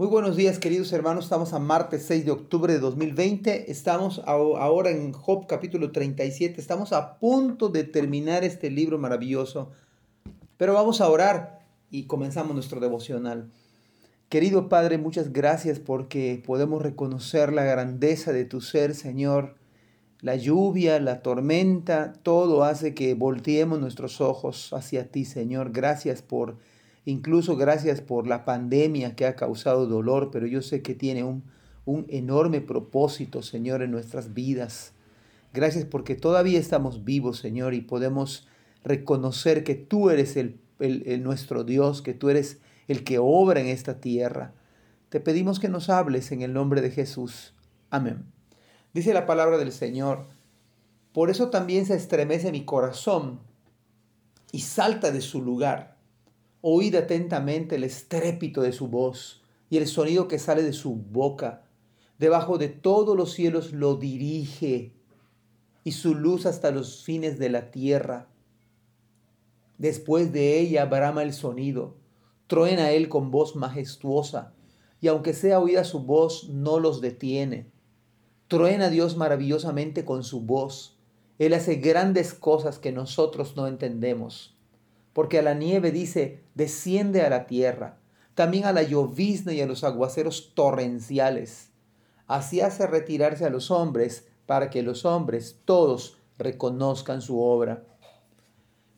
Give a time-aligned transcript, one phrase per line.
[0.00, 4.88] Muy buenos días queridos hermanos, estamos a martes 6 de octubre de 2020, estamos ahora
[4.88, 9.72] en Job capítulo 37, estamos a punto de terminar este libro maravilloso,
[10.56, 13.50] pero vamos a orar y comenzamos nuestro devocional.
[14.30, 19.56] Querido Padre, muchas gracias porque podemos reconocer la grandeza de tu ser, Señor.
[20.22, 25.72] La lluvia, la tormenta, todo hace que volteemos nuestros ojos hacia ti, Señor.
[25.72, 26.56] Gracias por
[27.04, 31.44] Incluso gracias por la pandemia que ha causado dolor, pero yo sé que tiene un,
[31.84, 34.92] un enorme propósito, Señor, en nuestras vidas.
[35.52, 38.46] Gracias porque todavía estamos vivos, Señor, y podemos
[38.84, 42.58] reconocer que tú eres el, el, nuestro Dios, que tú eres
[42.88, 44.54] el que obra en esta tierra.
[45.08, 47.54] Te pedimos que nos hables en el nombre de Jesús.
[47.90, 48.24] Amén.
[48.94, 50.26] Dice la palabra del Señor,
[51.12, 53.40] por eso también se estremece mi corazón
[54.52, 55.96] y salta de su lugar.
[56.62, 61.62] Oíd atentamente el estrépito de su voz y el sonido que sale de su boca.
[62.18, 64.92] Debajo de todos los cielos lo dirige
[65.84, 68.28] y su luz hasta los fines de la tierra.
[69.78, 71.96] Después de ella brama el sonido,
[72.46, 74.52] truena él con voz majestuosa,
[75.00, 77.70] y aunque sea oída su voz, no los detiene.
[78.48, 80.98] Truena Dios maravillosamente con su voz.
[81.38, 84.59] Él hace grandes cosas que nosotros no entendemos
[85.12, 87.98] porque a la nieve dice, desciende a la tierra,
[88.34, 91.70] también a la llovizna y a los aguaceros torrenciales.
[92.26, 97.84] Así hace retirarse a los hombres, para que los hombres todos reconozcan su obra.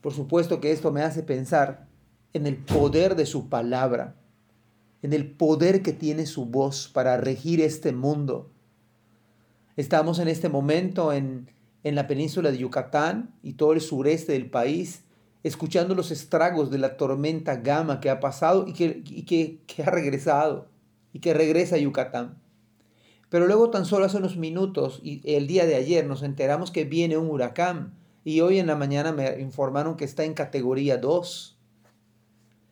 [0.00, 1.88] Por supuesto que esto me hace pensar
[2.32, 4.16] en el poder de su palabra,
[5.02, 8.50] en el poder que tiene su voz para regir este mundo.
[9.76, 11.50] Estamos en este momento en,
[11.84, 15.04] en la península de Yucatán y todo el sureste del país
[15.42, 19.02] escuchando los estragos de la tormenta Gama que ha pasado y que,
[19.66, 20.68] que, ha regresado
[21.12, 22.38] y que regresa a Yucatán.
[23.28, 26.84] Pero luego tan solo hace unos minutos y el día de ayer nos enteramos que
[26.84, 31.58] viene un huracán y hoy en la mañana me informaron que está en categoría 2.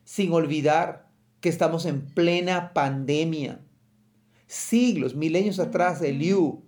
[0.04, 1.08] Sin olvidar
[1.40, 3.60] que estamos en plena pandemia.
[4.46, 6.62] Siglos, milenios atrás, Eliú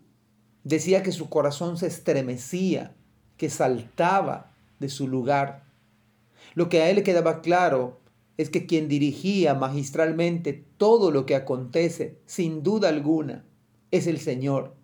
[0.65, 2.95] decía que su corazón se estremecía,
[3.37, 5.65] que saltaba de su lugar
[6.55, 8.01] lo que a él le quedaba claro
[8.37, 13.45] es que quien dirigía magistralmente todo lo que acontece, sin duda alguna,
[13.91, 14.75] es el Señor.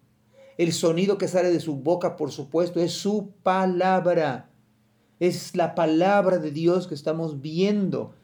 [0.58, 4.50] El sonido que sale de su boca, por supuesto, es su palabra.
[5.20, 8.14] Es la palabra de Dios que estamos viendo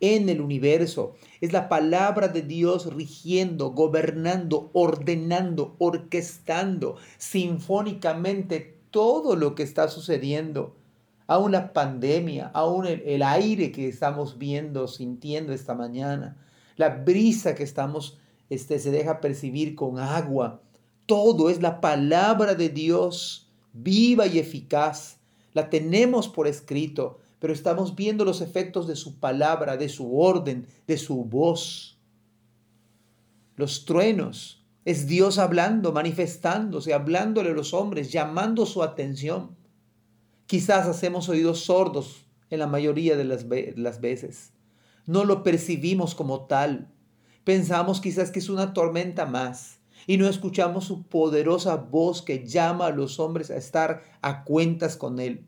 [0.00, 1.14] en el universo.
[1.40, 10.76] Es la palabra de Dios rigiendo, gobernando, ordenando, orquestando sinfónicamente todo lo que está sucediendo
[11.26, 16.36] aún la pandemia, aún el, aire que estamos viendo, sintiendo esta mañana,
[16.76, 18.18] la brisa que estamos,
[18.50, 20.60] este, se deja percibir con agua.
[21.06, 25.18] Todo es la palabra de Dios, viva y eficaz.
[25.52, 30.66] La tenemos por escrito, pero estamos viendo los efectos de su palabra, de su orden,
[30.86, 31.98] de su voz.
[33.56, 39.56] Los truenos es Dios hablando, manifestándose, hablándole a los hombres, llamando su atención.
[40.46, 43.46] Quizás hacemos oídos sordos en la mayoría de las,
[43.76, 44.52] las veces.
[45.06, 46.92] No lo percibimos como tal.
[47.44, 52.86] Pensamos quizás que es una tormenta más y no escuchamos su poderosa voz que llama
[52.86, 55.46] a los hombres a estar a cuentas con Él.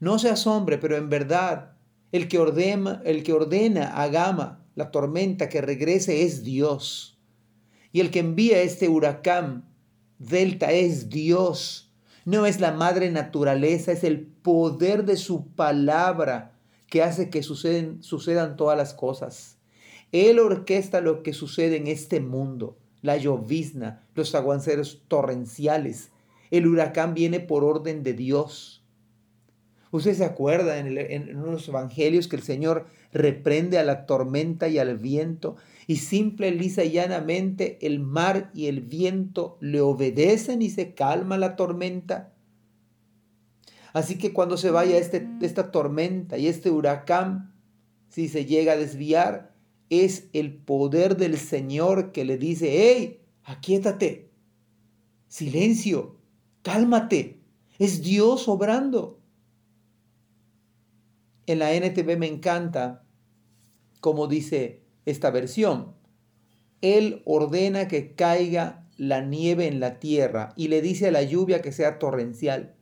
[0.00, 1.72] No se asombre, pero en verdad
[2.12, 7.18] el que ordena, el que ordena a Gama la tormenta que regrese es Dios.
[7.92, 9.68] Y el que envía este huracán
[10.18, 11.83] delta es Dios.
[12.24, 16.52] No es la madre naturaleza, es el poder de su palabra
[16.88, 19.58] que hace que suceden, sucedan todas las cosas.
[20.12, 26.10] Él orquesta lo que sucede en este mundo, la llovizna, los aguaceros torrenciales.
[26.50, 28.84] El huracán viene por orden de Dios.
[29.90, 34.78] Usted se acuerda en, en los evangelios que el Señor reprende a la tormenta y
[34.78, 35.56] al viento
[35.86, 41.36] y simple, lisa y llanamente el mar y el viento le obedecen y se calma
[41.36, 42.34] la tormenta.
[43.92, 47.54] Así que cuando se vaya este, esta tormenta y este huracán,
[48.08, 49.54] si se llega a desviar,
[49.90, 54.30] es el poder del Señor que le dice, hey, aquíétate,
[55.28, 56.18] silencio,
[56.62, 57.40] cálmate,
[57.78, 59.20] es Dios obrando.
[61.46, 63.04] En la NTV me encanta
[64.04, 65.94] como dice esta versión.
[66.80, 71.62] Él ordena que caiga la nieve en la tierra y le dice a la lluvia
[71.62, 72.74] que sea torrencial.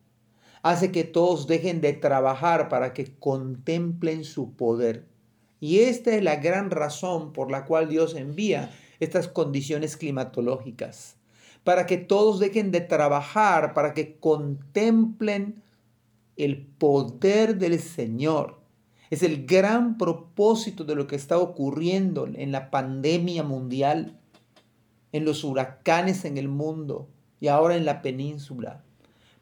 [0.62, 5.08] Hace que todos dejen de trabajar para que contemplen su poder
[5.58, 11.16] Y esta es la gran razón por la cual Dios envía estas condiciones climatológicas,
[11.64, 15.62] para que todos dejen de trabajar, para que contemplen
[16.36, 18.61] el poder del Señor.
[19.12, 24.18] Es el gran propósito de lo que está ocurriendo en la pandemia mundial,
[25.12, 28.82] en los huracanes en el mundo y ahora en la península,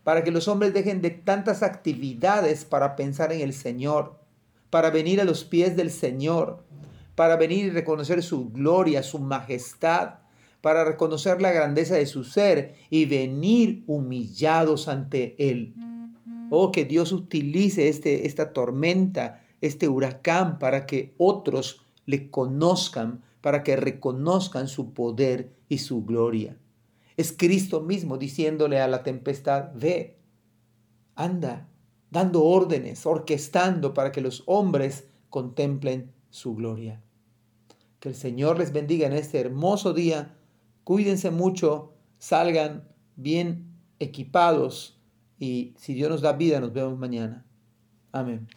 [0.02, 4.18] para que los hombres dejen de tantas actividades para pensar en el Señor,
[4.70, 6.64] para venir a los pies del Señor,
[7.14, 10.14] para venir y reconocer su gloria, su majestad,
[10.62, 15.74] para reconocer la grandeza de su ser y venir humillados ante Él.
[16.50, 23.62] Oh, que Dios utilice este, esta tormenta, este huracán, para que otros le conozcan, para
[23.62, 26.56] que reconozcan su poder y su gloria.
[27.16, 30.18] Es Cristo mismo diciéndole a la tempestad, ve,
[31.14, 31.68] anda,
[32.10, 37.02] dando órdenes, orquestando para que los hombres contemplen su gloria.
[38.00, 40.34] Que el Señor les bendiga en este hermoso día.
[40.84, 44.98] Cuídense mucho, salgan bien equipados
[45.38, 47.44] y si Dios nos da vida, nos vemos mañana.
[48.12, 48.48] Amén.